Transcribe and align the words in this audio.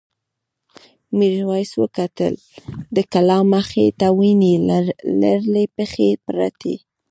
میرويس 1.17 1.71
وکتل 1.81 2.33
د 2.95 2.97
کلا 3.13 3.39
مخې 3.53 3.85
ته 3.99 4.07
وینې 4.19 4.53
لړلې 5.21 5.65
پښې 5.75 6.09
پرتې. 6.25 6.75